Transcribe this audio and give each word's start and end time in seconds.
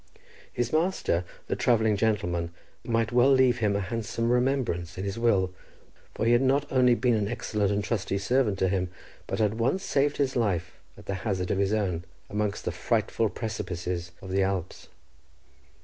His 0.51 0.73
master, 0.73 1.23
the 1.45 1.55
travelling 1.55 1.95
gentleman, 1.95 2.49
might 2.83 3.11
well 3.11 3.31
leave 3.31 3.59
him 3.59 3.75
a 3.75 3.81
handsome 3.81 4.31
remembrance 4.31 4.97
in 4.97 5.03
his 5.03 5.19
will, 5.19 5.53
for 6.15 6.25
he 6.25 6.31
had 6.31 6.41
not 6.41 6.65
only 6.71 6.95
been 6.95 7.13
an 7.13 7.27
excellent 7.27 7.71
and 7.71 7.83
trusty 7.83 8.17
servant 8.17 8.57
to 8.57 8.67
him, 8.67 8.89
but 9.27 9.37
had 9.37 9.59
once 9.59 9.83
saved 9.83 10.17
his 10.17 10.35
life 10.35 10.79
at 10.97 11.05
the 11.05 11.13
hazard 11.21 11.51
of 11.51 11.59
his 11.59 11.71
own, 11.71 12.03
amongst 12.31 12.65
the 12.65 12.71
frightful 12.71 13.29
precipices 13.29 14.11
of 14.23 14.31
the 14.31 14.41
Alps. 14.41 14.87